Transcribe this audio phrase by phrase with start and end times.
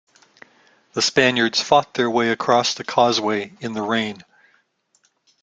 [0.93, 4.23] The Spaniards fought their way across the causeway in the rain.